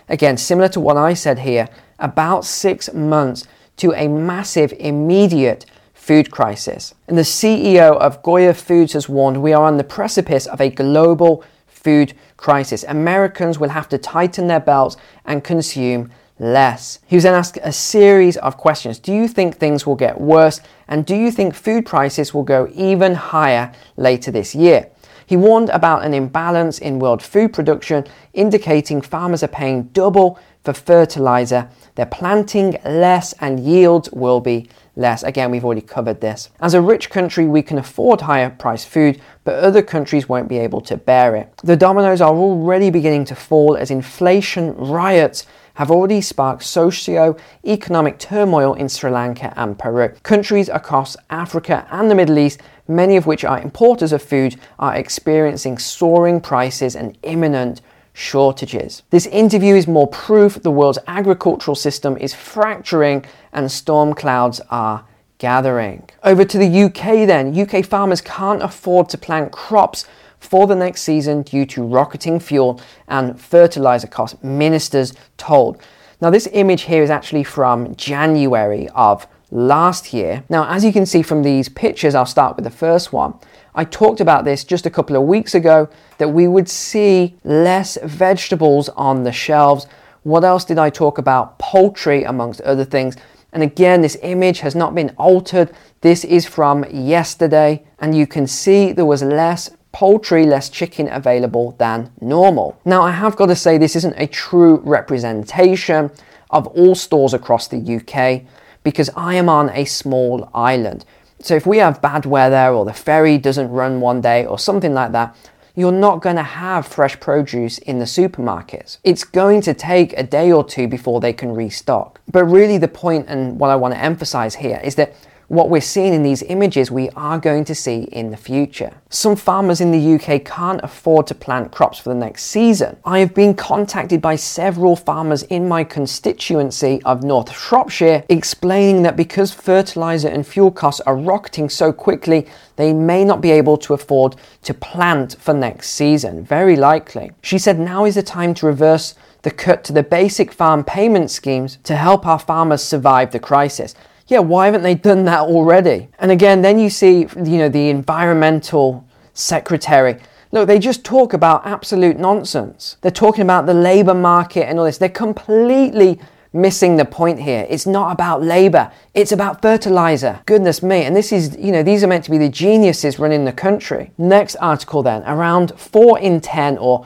again, 0.09 0.35
similar 0.35 0.69
to 0.69 0.79
what 0.79 0.97
I 0.97 1.13
said 1.13 1.39
here, 1.39 1.69
about 1.99 2.43
six 2.43 2.91
months 2.91 3.45
to 3.81 3.93
a 3.93 4.07
massive 4.07 4.71
immediate 4.77 5.65
food 5.95 6.29
crisis. 6.29 6.93
And 7.07 7.17
the 7.17 7.23
CEO 7.23 7.97
of 7.97 8.21
Goya 8.21 8.53
Foods 8.53 8.93
has 8.93 9.09
warned 9.09 9.41
we 9.41 9.53
are 9.53 9.65
on 9.65 9.77
the 9.77 9.83
precipice 9.83 10.45
of 10.45 10.61
a 10.61 10.69
global 10.69 11.43
food 11.65 12.13
crisis. 12.37 12.85
Americans 12.87 13.57
will 13.57 13.69
have 13.69 13.89
to 13.89 13.97
tighten 13.97 14.45
their 14.45 14.59
belts 14.59 14.97
and 15.25 15.43
consume 15.43 16.11
less. 16.37 16.99
He 17.07 17.15
was 17.15 17.23
then 17.23 17.33
asked 17.33 17.57
a 17.63 17.71
series 17.71 18.37
of 18.37 18.55
questions. 18.55 18.99
Do 18.99 19.13
you 19.13 19.27
think 19.27 19.55
things 19.55 19.87
will 19.87 19.95
get 19.95 20.21
worse? 20.21 20.61
And 20.87 21.03
do 21.03 21.15
you 21.15 21.31
think 21.31 21.55
food 21.55 21.83
prices 21.83 22.35
will 22.35 22.43
go 22.43 22.69
even 22.75 23.15
higher 23.15 23.73
later 23.97 24.29
this 24.29 24.53
year? 24.53 24.91
He 25.25 25.37
warned 25.37 25.69
about 25.69 26.05
an 26.05 26.13
imbalance 26.13 26.77
in 26.77 26.99
world 26.99 27.23
food 27.23 27.51
production, 27.51 28.05
indicating 28.33 29.01
farmers 29.01 29.41
are 29.41 29.47
paying 29.47 29.83
double 29.93 30.37
for 30.63 30.73
fertilizer 30.73 31.69
they're 31.95 32.05
planting 32.05 32.77
less 32.85 33.33
and 33.39 33.59
yields 33.59 34.09
will 34.11 34.39
be 34.39 34.69
less. 34.95 35.23
Again, 35.23 35.51
we've 35.51 35.65
already 35.65 35.81
covered 35.81 36.21
this. 36.21 36.49
As 36.59 36.73
a 36.73 36.81
rich 36.81 37.09
country, 37.09 37.45
we 37.45 37.61
can 37.61 37.77
afford 37.77 38.21
higher 38.21 38.49
priced 38.49 38.87
food, 38.87 39.21
but 39.43 39.55
other 39.55 39.81
countries 39.81 40.29
won't 40.29 40.47
be 40.47 40.57
able 40.57 40.81
to 40.81 40.97
bear 40.97 41.35
it. 41.35 41.51
The 41.63 41.77
dominoes 41.77 42.21
are 42.21 42.33
already 42.33 42.89
beginning 42.89 43.25
to 43.25 43.35
fall 43.35 43.75
as 43.75 43.91
inflation 43.91 44.75
riots 44.75 45.45
have 45.75 45.89
already 45.89 46.21
sparked 46.21 46.63
socio-economic 46.63 48.19
turmoil 48.19 48.73
in 48.73 48.89
Sri 48.89 49.09
Lanka 49.09 49.53
and 49.55 49.79
Peru. 49.79 50.09
Countries 50.23 50.69
across 50.69 51.15
Africa 51.29 51.87
and 51.91 52.11
the 52.11 52.15
Middle 52.15 52.37
East, 52.37 52.61
many 52.87 53.15
of 53.15 53.25
which 53.25 53.45
are 53.45 53.61
importers 53.61 54.11
of 54.11 54.21
food, 54.21 54.57
are 54.79 54.95
experiencing 54.95 55.77
soaring 55.77 56.41
prices 56.41 56.95
and 56.95 57.17
imminent 57.23 57.81
shortages. 58.13 59.03
This 59.09 59.25
interview 59.27 59.75
is 59.75 59.87
more 59.87 60.07
proof 60.07 60.61
the 60.61 60.71
world's 60.71 60.99
agricultural 61.07 61.75
system 61.75 62.17
is 62.17 62.33
fracturing 62.33 63.25
and 63.53 63.71
storm 63.71 64.13
clouds 64.13 64.61
are 64.69 65.05
gathering. 65.37 66.07
Over 66.23 66.45
to 66.45 66.57
the 66.57 66.83
UK 66.83 67.27
then. 67.27 67.57
UK 67.59 67.85
farmers 67.85 68.21
can't 68.21 68.61
afford 68.61 69.09
to 69.09 69.17
plant 69.17 69.51
crops 69.51 70.05
for 70.39 70.67
the 70.67 70.75
next 70.75 71.01
season 71.01 71.43
due 71.43 71.65
to 71.67 71.83
rocketing 71.83 72.39
fuel 72.39 72.81
and 73.07 73.39
fertilizer 73.39 74.07
costs, 74.07 74.41
ministers 74.43 75.13
told. 75.37 75.81
Now, 76.19 76.29
this 76.29 76.47
image 76.51 76.83
here 76.83 77.01
is 77.01 77.09
actually 77.09 77.43
from 77.43 77.95
January 77.95 78.87
of 78.89 79.25
last 79.51 80.13
year. 80.13 80.43
Now, 80.49 80.67
as 80.67 80.83
you 80.83 80.93
can 80.93 81.05
see 81.05 81.21
from 81.21 81.43
these 81.43 81.69
pictures, 81.69 82.15
I'll 82.15 82.25
start 82.25 82.55
with 82.55 82.63
the 82.63 82.71
first 82.71 83.13
one. 83.13 83.35
I 83.75 83.83
talked 83.83 84.21
about 84.21 84.45
this 84.45 84.63
just 84.63 84.85
a 84.85 84.89
couple 84.89 85.15
of 85.15 85.23
weeks 85.23 85.53
ago 85.55 85.89
that 86.17 86.29
we 86.29 86.47
would 86.47 86.69
see 86.69 87.35
less 87.43 87.97
vegetables 88.03 88.89
on 88.89 89.23
the 89.23 89.31
shelves. 89.31 89.87
What 90.23 90.43
else 90.43 90.65
did 90.65 90.79
I 90.79 90.89
talk 90.89 91.17
about? 91.17 91.59
Poultry, 91.59 92.23
amongst 92.23 92.61
other 92.61 92.85
things. 92.85 93.15
And 93.53 93.63
again, 93.63 94.01
this 94.01 94.17
image 94.23 94.59
has 94.59 94.75
not 94.75 94.95
been 94.95 95.13
altered. 95.17 95.71
This 96.01 96.23
is 96.23 96.45
from 96.45 96.85
yesterday, 96.89 97.83
and 97.99 98.15
you 98.15 98.25
can 98.25 98.47
see 98.47 98.93
there 98.93 99.05
was 99.05 99.21
less 99.21 99.69
poultry, 99.91 100.45
less 100.45 100.69
chicken 100.69 101.09
available 101.09 101.75
than 101.77 102.11
normal. 102.21 102.79
Now, 102.85 103.01
I 103.01 103.11
have 103.11 103.35
got 103.35 103.47
to 103.47 103.55
say, 103.55 103.77
this 103.77 103.97
isn't 103.97 104.15
a 104.17 104.27
true 104.27 104.77
representation 104.85 106.11
of 106.49 106.67
all 106.67 106.95
stores 106.95 107.33
across 107.33 107.67
the 107.67 107.97
UK 107.97 108.43
because 108.83 109.09
I 109.15 109.35
am 109.35 109.49
on 109.49 109.69
a 109.69 109.85
small 109.85 110.49
island. 110.53 111.05
So 111.39 111.55
if 111.55 111.65
we 111.65 111.77
have 111.79 112.01
bad 112.01 112.25
weather 112.25 112.73
or 112.73 112.85
the 112.85 112.93
ferry 112.93 113.37
doesn't 113.37 113.69
run 113.69 113.99
one 113.99 114.21
day 114.21 114.45
or 114.45 114.59
something 114.59 114.93
like 114.93 115.11
that, 115.13 115.35
you're 115.75 115.91
not 115.91 116.21
going 116.21 116.35
to 116.35 116.43
have 116.43 116.85
fresh 116.85 117.19
produce 117.19 117.77
in 117.77 117.99
the 117.99 118.05
supermarkets. 118.05 118.97
It's 119.03 119.23
going 119.23 119.61
to 119.61 119.73
take 119.73 120.13
a 120.17 120.23
day 120.23 120.51
or 120.51 120.63
two 120.63 120.87
before 120.87 121.21
they 121.21 121.33
can 121.33 121.53
restock. 121.53 122.19
But 122.31 122.45
really, 122.45 122.77
the 122.77 122.87
point 122.87 123.27
and 123.29 123.59
what 123.59 123.69
I 123.69 123.75
want 123.75 123.93
to 123.93 123.99
emphasize 123.99 124.55
here 124.55 124.81
is 124.83 124.95
that 124.95 125.15
what 125.51 125.69
we're 125.69 125.81
seeing 125.81 126.13
in 126.13 126.23
these 126.23 126.43
images, 126.43 126.89
we 126.89 127.09
are 127.09 127.37
going 127.37 127.65
to 127.65 127.75
see 127.75 128.03
in 128.03 128.31
the 128.31 128.37
future. 128.37 128.93
Some 129.09 129.35
farmers 129.35 129.81
in 129.81 129.91
the 129.91 130.15
UK 130.15 130.45
can't 130.45 130.79
afford 130.81 131.27
to 131.27 131.35
plant 131.35 131.73
crops 131.73 131.99
for 131.99 132.07
the 132.07 132.15
next 132.15 132.43
season. 132.43 132.95
I 133.03 133.19
have 133.19 133.33
been 133.33 133.53
contacted 133.53 134.21
by 134.21 134.37
several 134.37 134.95
farmers 134.95 135.43
in 135.43 135.67
my 135.67 135.83
constituency 135.83 137.01
of 137.03 137.23
North 137.23 137.51
Shropshire 137.53 138.23
explaining 138.29 139.03
that 139.03 139.17
because 139.17 139.51
fertilizer 139.51 140.29
and 140.29 140.47
fuel 140.47 140.71
costs 140.71 141.01
are 141.01 141.17
rocketing 141.17 141.67
so 141.67 141.91
quickly, 141.91 142.47
they 142.77 142.93
may 142.93 143.25
not 143.25 143.41
be 143.41 143.51
able 143.51 143.75
to 143.79 143.93
afford 143.93 144.37
to 144.63 144.73
plant 144.73 145.35
for 145.37 145.53
next 145.53 145.89
season. 145.89 146.45
Very 146.45 146.77
likely. 146.77 147.33
She 147.41 147.57
said 147.57 147.77
now 147.77 148.05
is 148.05 148.15
the 148.15 148.23
time 148.23 148.53
to 148.53 148.67
reverse 148.67 149.15
the 149.41 149.51
cut 149.51 149.83
to 149.83 149.91
the 149.91 150.03
basic 150.03 150.53
farm 150.53 150.85
payment 150.85 151.29
schemes 151.29 151.77
to 151.83 151.97
help 151.97 152.25
our 152.25 152.39
farmers 152.39 152.81
survive 152.81 153.31
the 153.31 153.39
crisis 153.39 153.95
yeah, 154.31 154.39
why 154.39 154.65
haven't 154.65 154.81
they 154.81 154.95
done 154.95 155.25
that 155.25 155.41
already? 155.41 156.07
And 156.17 156.31
again, 156.31 156.61
then 156.61 156.79
you 156.79 156.89
see, 156.89 157.27
you 157.35 157.57
know, 157.57 157.67
the 157.67 157.89
environmental 157.89 159.05
secretary. 159.33 160.21
Look, 160.53 160.67
they 160.67 160.79
just 160.79 161.03
talk 161.03 161.33
about 161.33 161.65
absolute 161.65 162.17
nonsense. 162.17 162.95
They're 163.01 163.11
talking 163.11 163.41
about 163.41 163.65
the 163.65 163.73
labor 163.73 164.13
market 164.13 164.69
and 164.69 164.79
all 164.79 164.85
this. 164.85 164.97
They're 164.97 165.09
completely 165.09 166.17
missing 166.53 166.95
the 166.95 167.03
point 167.03 167.41
here. 167.41 167.67
It's 167.69 167.85
not 167.85 168.13
about 168.13 168.41
labor, 168.41 168.89
it's 169.13 169.33
about 169.33 169.61
fertilizer. 169.61 170.39
Goodness 170.45 170.81
me. 170.81 171.03
And 171.03 171.13
this 171.13 171.33
is, 171.33 171.57
you 171.57 171.73
know, 171.73 171.83
these 171.83 172.01
are 172.01 172.07
meant 172.07 172.23
to 172.23 172.31
be 172.31 172.37
the 172.37 172.49
geniuses 172.49 173.19
running 173.19 173.43
the 173.43 173.51
country. 173.51 174.11
Next 174.17 174.55
article 174.61 175.03
then 175.03 175.23
around 175.23 175.77
4 175.77 176.19
in 176.19 176.39
10, 176.39 176.77
or 176.77 177.05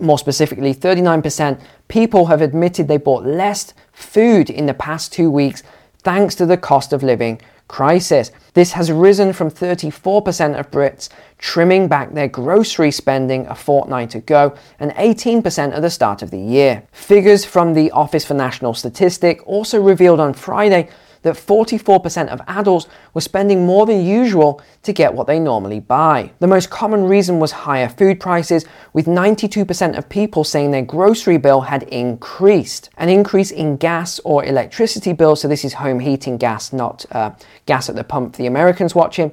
more 0.00 0.18
specifically, 0.18 0.74
39% 0.74 1.60
people 1.86 2.26
have 2.26 2.42
admitted 2.42 2.88
they 2.88 2.96
bought 2.96 3.24
less 3.24 3.74
food 3.92 4.50
in 4.50 4.66
the 4.66 4.74
past 4.74 5.12
two 5.12 5.30
weeks 5.30 5.62
thanks 6.04 6.34
to 6.36 6.46
the 6.46 6.56
cost 6.56 6.92
of 6.92 7.02
living 7.02 7.40
crisis. 7.66 8.30
This 8.52 8.72
has 8.72 8.92
risen 8.92 9.32
from 9.32 9.50
34% 9.50 10.58
of 10.58 10.70
Brits 10.70 11.08
trimming 11.38 11.88
back 11.88 12.12
their 12.12 12.28
grocery 12.28 12.90
spending 12.90 13.46
a 13.46 13.54
fortnight 13.54 14.14
ago 14.14 14.54
and 14.78 14.92
18% 14.92 15.74
at 15.74 15.82
the 15.82 15.90
start 15.90 16.22
of 16.22 16.30
the 16.30 16.38
year. 16.38 16.82
Figures 16.92 17.44
from 17.44 17.74
the 17.74 17.90
Office 17.90 18.24
for 18.24 18.34
National 18.34 18.74
Statistic 18.74 19.40
also 19.46 19.80
revealed 19.80 20.20
on 20.20 20.34
Friday 20.34 20.88
that 21.24 21.34
44% 21.34 22.28
of 22.28 22.40
adults 22.46 22.86
were 23.12 23.20
spending 23.20 23.66
more 23.66 23.86
than 23.86 24.04
usual 24.04 24.62
to 24.82 24.92
get 24.92 25.12
what 25.12 25.26
they 25.26 25.40
normally 25.40 25.80
buy. 25.80 26.30
The 26.38 26.46
most 26.46 26.70
common 26.70 27.04
reason 27.04 27.40
was 27.40 27.50
higher 27.50 27.88
food 27.88 28.20
prices, 28.20 28.64
with 28.92 29.06
92% 29.06 29.98
of 29.98 30.08
people 30.08 30.44
saying 30.44 30.70
their 30.70 30.82
grocery 30.82 31.38
bill 31.38 31.62
had 31.62 31.82
increased. 31.84 32.90
An 32.96 33.08
increase 33.08 33.50
in 33.50 33.76
gas 33.76 34.20
or 34.20 34.44
electricity 34.44 35.12
bills, 35.12 35.40
so 35.40 35.48
this 35.48 35.64
is 35.64 35.74
home 35.74 35.98
heating 35.98 36.36
gas, 36.36 36.72
not 36.72 37.04
uh, 37.10 37.32
gas 37.66 37.88
at 37.88 37.96
the 37.96 38.04
pump 38.04 38.36
for 38.36 38.42
the 38.42 38.46
Americans 38.46 38.94
watching, 38.94 39.32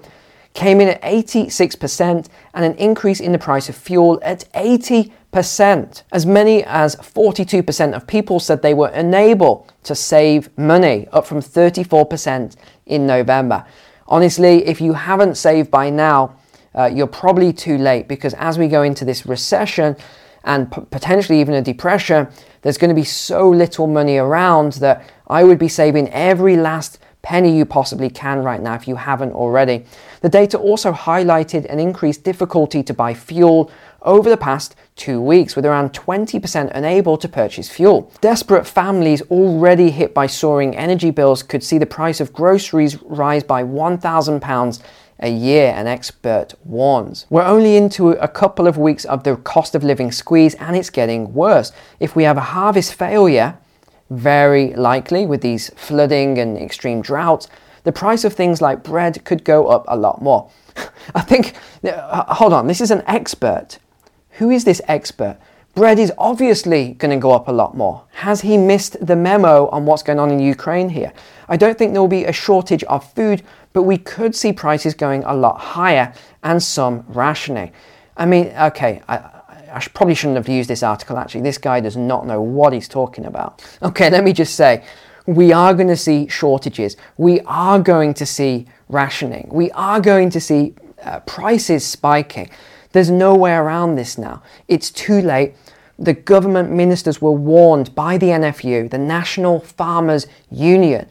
came 0.54 0.82
in 0.82 0.90
at 0.90 1.02
86% 1.02 2.28
and 2.54 2.66
an 2.66 2.76
increase 2.76 3.20
in 3.20 3.32
the 3.32 3.40
price 3.40 3.70
of 3.70 3.76
fuel 3.76 4.20
at 4.22 4.44
80 4.54 5.14
percent. 5.32 6.04
As 6.12 6.26
many 6.26 6.64
as 6.66 6.96
42% 6.98 7.94
of 7.94 8.06
people 8.06 8.40
said 8.40 8.62
they 8.62 8.74
were 8.74 8.90
unable 8.90 9.68
to 9.84 9.96
save 9.96 10.56
money, 10.58 11.08
up 11.12 11.26
from 11.26 11.40
34% 11.40 12.56
in 12.86 13.08
November. 13.08 13.66
Honestly, 14.08 14.66
if 14.66 14.82
you 14.82 14.94
haven't 14.94 15.36
saved 15.36 15.72
by 15.72 15.90
now, 15.90 16.36
uh, 16.76 16.86
you're 16.86 17.08
probably 17.08 17.52
too 17.52 17.78
late 17.78 18.08
because 18.08 18.34
as 18.36 18.58
we 18.58 18.68
go 18.68 18.84
into 18.84 19.06
this 19.06 19.26
recession 19.26 19.96
and 20.44 20.72
p- 20.72 20.82
potentially 20.92 21.40
even 21.40 21.54
a 21.54 21.62
depression, 21.62 22.28
there's 22.62 22.78
going 22.78 22.90
to 22.90 22.96
be 22.96 23.04
so 23.04 23.50
little 23.50 23.88
money 23.88 24.18
around 24.18 24.74
that 24.74 25.10
I 25.28 25.44
would 25.44 25.60
be 25.60 25.68
saving 25.68 26.10
every 26.10 26.58
last 26.58 27.00
penny 27.22 27.56
you 27.56 27.66
possibly 27.66 28.10
can 28.10 28.44
right 28.44 28.62
now 28.62 28.74
if 28.74 28.88
you 28.88 28.96
haven't 28.96 29.34
already. 29.34 29.86
The 30.22 30.30
data 30.30 30.58
also 30.58 30.92
highlighted 30.92 31.66
an 31.66 31.80
increased 31.80 32.24
difficulty 32.24 32.84
to 32.84 32.94
buy 32.94 33.14
fuel 33.14 33.72
over 34.02 34.30
the 34.30 34.38
past 34.38 34.76
two 34.96 35.22
weeks, 35.22 35.56
with 35.56 35.66
around 35.66 35.94
20% 35.94 36.72
unable 36.74 37.18
to 37.18 37.28
purchase 37.28 37.70
fuel. 37.70 38.12
Desperate 38.22 38.66
families 38.66 39.22
already 39.24 39.92
hit 39.92 40.14
by 40.14 40.28
soaring 40.28 40.76
energy 40.76 41.12
bills 41.12 41.44
could 41.44 41.64
see 41.64 41.78
the 41.78 41.86
price 41.86 42.20
of 42.20 42.34
groceries 42.34 43.02
rise 43.04 43.44
by 43.44 43.64
£1,000 43.64 44.82
a 45.20 45.30
year, 45.30 45.72
an 45.76 45.86
expert 45.86 46.56
warns. 46.66 47.28
We're 47.30 47.44
only 47.44 47.78
into 47.78 48.10
a 48.12 48.28
couple 48.28 48.68
of 48.68 48.78
weeks 48.78 49.06
of 49.06 49.24
the 49.24 49.36
cost 49.36 49.76
of 49.76 49.84
living 49.84 50.12
squeeze, 50.12 50.56
and 50.56 50.76
it's 50.76 50.90
getting 50.90 51.34
worse. 51.34 51.72
If 52.00 52.16
we 52.16 52.24
have 52.24 52.38
a 52.38 52.42
harvest 52.42 52.96
failure, 52.96 53.58
very 54.12 54.74
likely 54.74 55.26
with 55.26 55.42
these 55.42 55.70
flooding 55.76 56.38
and 56.38 56.58
extreme 56.58 57.02
droughts, 57.02 57.48
the 57.84 57.92
price 57.92 58.24
of 58.24 58.34
things 58.34 58.62
like 58.62 58.84
bread 58.84 59.24
could 59.26 59.44
go 59.44 59.68
up 59.68 59.86
a 59.88 59.98
lot 59.98 60.22
more. 60.22 60.52
I 61.16 61.22
think, 61.22 61.56
uh, 61.84 62.34
hold 62.36 62.54
on, 62.54 62.68
this 62.68 62.82
is 62.82 62.92
an 62.92 63.04
expert 63.08 63.80
who 64.42 64.50
is 64.50 64.64
this 64.64 64.82
expert? 64.88 65.38
Bread 65.76 66.00
is 66.00 66.12
obviously 66.18 66.94
going 66.94 67.12
to 67.12 67.22
go 67.22 67.32
up 67.32 67.48
a 67.48 67.52
lot 67.52 67.78
more. 67.78 68.04
Has 68.14 68.42
he 68.42 68.58
missed 68.58 69.06
the 69.06 69.16
memo 69.16 69.68
on 69.68 69.86
what's 69.86 70.04
going 70.04 70.20
on 70.20 70.32
in 70.32 70.40
Ukraine 70.40 70.90
here? 70.90 71.14
I 71.48 71.58
don't 71.58 71.78
think 71.78 71.94
there 71.94 72.02
will 72.02 72.08
be 72.08 72.26
a 72.26 72.34
shortage 72.34 72.84
of 72.86 73.10
food, 73.14 73.44
but 73.72 73.84
we 73.84 73.98
could 73.98 74.36
see 74.36 74.52
prices 74.52 74.94
going 74.94 75.24
a 75.24 75.36
lot 75.36 75.60
higher 75.60 76.14
and 76.44 76.62
some 76.62 77.06
rationing. 77.08 77.72
I 78.18 78.26
mean, 78.26 78.48
okay, 78.48 79.02
I, 79.08 79.41
I 79.72 79.80
probably 79.94 80.16
shouldn't 80.16 80.38
have 80.38 80.50
used 80.50 80.70
this 80.70 80.84
article 80.84 81.18
actually. 81.18 81.42
This 81.42 81.58
guy 81.58 81.80
does 81.80 81.98
not 81.98 82.28
know 82.28 82.42
what 82.42 82.74
he's 82.74 82.88
talking 82.88 83.26
about. 83.26 83.66
Okay, 83.82 84.10
let 84.10 84.24
me 84.24 84.32
just 84.32 84.56
say 84.56 84.84
we 85.26 85.52
are 85.52 85.74
going 85.74 85.88
to 85.88 85.98
see 85.98 86.28
shortages. 86.28 86.98
We 87.18 87.42
are 87.42 87.80
going 87.80 88.14
to 88.16 88.26
see 88.26 88.68
rationing. 88.90 89.50
We 89.52 89.72
are 89.72 90.00
going 90.00 90.30
to 90.32 90.40
see 90.40 90.76
uh, 91.04 91.20
prices 91.22 91.86
spiking. 91.86 92.50
There's 92.92 93.10
no 93.10 93.36
way 93.36 93.54
around 93.54 93.96
this 93.96 94.18
now. 94.18 94.44
It's 94.68 94.92
too 94.92 95.22
late. 95.22 95.56
The 95.98 96.14
government 96.14 96.72
ministers 96.72 97.22
were 97.22 97.32
warned 97.32 97.94
by 97.96 98.18
the 98.18 98.28
NFU, 98.28 98.90
the 98.90 98.98
National 98.98 99.60
Farmers 99.60 100.28
Union. 100.50 101.08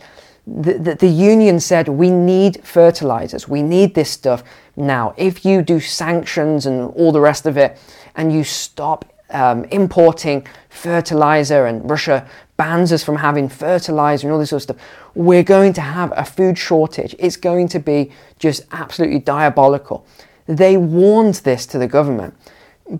The, 0.46 0.74
the, 0.74 0.94
the, 0.96 1.06
union 1.06 1.60
said, 1.60 1.88
We 1.88 2.10
need 2.10 2.64
fertilizers, 2.64 3.46
we 3.46 3.62
need 3.62 3.94
this 3.94 4.10
stuff 4.10 4.42
now. 4.76 5.14
If 5.16 5.44
you 5.44 5.62
do 5.62 5.78
sanctions 5.78 6.66
and 6.66 6.90
all 6.94 7.12
the 7.12 7.20
rest 7.20 7.46
of 7.46 7.56
it, 7.56 7.78
and 8.14 8.32
you 8.32 8.44
stop 8.44 9.04
um, 9.30 9.64
importing 9.66 10.46
fertilizer 10.68 11.66
and 11.66 11.88
Russia 11.88 12.28
bans 12.56 12.92
us 12.92 13.02
from 13.02 13.16
having 13.16 13.48
fertilizer 13.48 14.26
and 14.26 14.32
all 14.32 14.38
this 14.38 14.50
sort 14.50 14.58
of 14.58 14.62
stuff, 14.62 14.76
we're 15.14 15.42
going 15.42 15.72
to 15.72 15.80
have 15.80 16.12
a 16.16 16.24
food 16.24 16.58
shortage. 16.58 17.14
It's 17.18 17.36
going 17.36 17.68
to 17.68 17.78
be 17.78 18.10
just 18.38 18.62
absolutely 18.72 19.20
diabolical. 19.20 20.04
They 20.46 20.76
warned 20.76 21.36
this 21.36 21.64
to 21.66 21.78
the 21.78 21.86
government, 21.86 22.34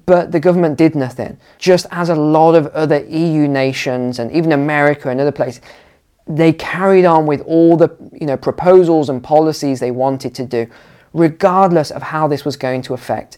but 0.07 0.33
the 0.33 0.41
government 0.41 0.79
did 0.79 0.95
nothing. 0.95 1.37
Just 1.59 1.87
as 1.91 2.09
a 2.09 2.15
lot 2.15 2.55
of 2.55 2.69
other 2.69 3.05
EU 3.05 3.49
nations 3.49 4.19
and 4.19 4.31
even 4.33 4.53
America 4.53 5.11
and 5.11 5.21
other 5.21 5.33
places, 5.33 5.61
they 6.27 6.53
carried 6.53 7.05
on 7.05 7.27
with 7.27 7.41
all 7.43 7.77
the 7.77 7.91
you 8.19 8.27
know 8.27 8.37
proposals 8.37 9.09
and 9.09 9.23
policies 9.23 9.81
they 9.81 9.91
wanted 9.91 10.35
to 10.37 10.47
do, 10.47 10.67
regardless 11.13 11.91
of 11.91 12.03
how 12.03 12.29
this 12.29 12.45
was 12.45 12.57
going 12.57 12.83
to 12.83 12.95
affect 12.95 13.37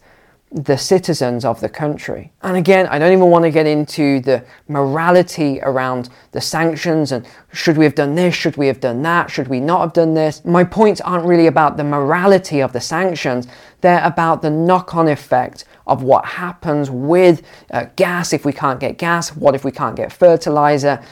the 0.55 0.77
citizens 0.77 1.47
of 1.47 1.61
the 1.61 1.69
country. 1.69 2.31
And 2.43 2.59
again, 2.59 2.87
I 2.89 2.99
don't 2.99 3.13
even 3.13 3.31
want 3.31 3.45
to 3.45 3.51
get 3.51 3.67
into 3.67 4.21
the 4.21 4.45
morality 4.69 5.61
around 5.63 6.11
the 6.33 6.43
sanctions 6.43 7.11
and 7.11 7.27
should 7.53 7.79
we 7.79 7.85
have 7.85 7.95
done 7.95 8.15
this, 8.15 8.35
should 8.35 8.59
we 8.59 8.67
have 8.67 8.79
done 8.79 9.01
that, 9.03 9.31
should 9.31 9.49
we 9.49 9.61
not 9.61 9.81
have 9.81 9.93
done 9.95 10.13
this. 10.13 10.45
My 10.45 10.63
points 10.63 11.01
aren't 11.01 11.25
really 11.25 11.47
about 11.47 11.79
the 11.79 11.85
morality 11.85 12.61
of 12.61 12.75
the 12.75 12.83
sanctions, 12.83 13.47
they're 13.81 14.05
about 14.05 14.43
the 14.43 14.51
knock 14.51 14.95
on 14.95 15.09
effect 15.09 15.65
of 15.87 16.03
what 16.03 16.27
happens 16.27 16.91
with 16.91 17.43
uh, 17.71 17.87
gas 17.97 18.35
if 18.35 18.45
we 18.45 18.53
can't 18.53 18.79
get 18.79 18.99
gas, 18.99 19.35
what 19.35 19.55
if 19.55 19.65
we 19.65 19.73
can't 19.73 19.97
get 19.97 20.13
fertilizer. 20.13 21.03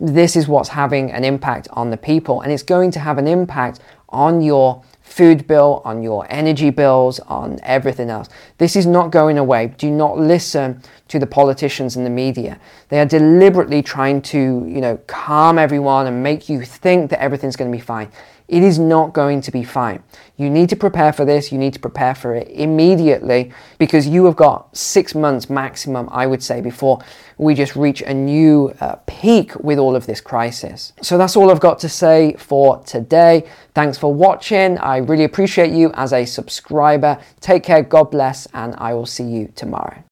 This 0.00 0.36
is 0.36 0.48
what's 0.48 0.68
having 0.68 1.10
an 1.12 1.24
impact 1.24 1.68
on 1.72 1.90
the 1.90 1.96
people, 1.96 2.42
and 2.42 2.52
it's 2.52 2.62
going 2.62 2.90
to 2.90 3.00
have 3.00 3.18
an 3.18 3.26
impact 3.26 3.80
on 4.10 4.42
your 4.42 4.82
food 5.12 5.46
bill, 5.46 5.82
on 5.84 6.02
your 6.02 6.26
energy 6.30 6.70
bills, 6.70 7.20
on 7.20 7.60
everything 7.62 8.08
else. 8.08 8.28
This 8.56 8.76
is 8.76 8.86
not 8.86 9.10
going 9.10 9.36
away. 9.36 9.74
Do 9.76 9.90
not 9.90 10.18
listen 10.18 10.82
to 11.08 11.18
the 11.18 11.26
politicians 11.26 11.96
and 11.96 12.06
the 12.06 12.10
media. 12.10 12.58
They 12.88 12.98
are 12.98 13.04
deliberately 13.04 13.82
trying 13.82 14.22
to, 14.22 14.38
you 14.38 14.80
know, 14.80 14.96
calm 15.06 15.58
everyone 15.58 16.06
and 16.06 16.22
make 16.22 16.48
you 16.48 16.62
think 16.62 17.10
that 17.10 17.20
everything's 17.20 17.56
going 17.56 17.70
to 17.70 17.76
be 17.76 17.82
fine. 17.82 18.10
It 18.52 18.62
is 18.62 18.78
not 18.78 19.14
going 19.14 19.40
to 19.40 19.50
be 19.50 19.64
fine. 19.64 20.02
You 20.36 20.50
need 20.50 20.68
to 20.68 20.76
prepare 20.76 21.10
for 21.14 21.24
this. 21.24 21.50
You 21.50 21.56
need 21.56 21.72
to 21.72 21.78
prepare 21.78 22.14
for 22.14 22.34
it 22.34 22.48
immediately 22.48 23.50
because 23.78 24.06
you 24.06 24.26
have 24.26 24.36
got 24.36 24.76
six 24.76 25.14
months 25.14 25.48
maximum, 25.48 26.06
I 26.12 26.26
would 26.26 26.42
say, 26.42 26.60
before 26.60 27.02
we 27.38 27.54
just 27.54 27.76
reach 27.76 28.02
a 28.02 28.12
new 28.12 28.74
uh, 28.80 28.96
peak 29.06 29.56
with 29.56 29.78
all 29.78 29.96
of 29.96 30.04
this 30.04 30.20
crisis. 30.20 30.92
So 31.00 31.16
that's 31.16 31.34
all 31.34 31.50
I've 31.50 31.60
got 31.60 31.78
to 31.78 31.88
say 31.88 32.34
for 32.34 32.82
today. 32.84 33.48
Thanks 33.74 33.96
for 33.96 34.12
watching. 34.12 34.76
I 34.76 34.98
really 34.98 35.24
appreciate 35.24 35.72
you 35.72 35.90
as 35.94 36.12
a 36.12 36.26
subscriber. 36.26 37.18
Take 37.40 37.62
care, 37.62 37.82
God 37.82 38.10
bless, 38.10 38.46
and 38.52 38.74
I 38.76 38.92
will 38.92 39.06
see 39.06 39.24
you 39.24 39.50
tomorrow. 39.56 39.98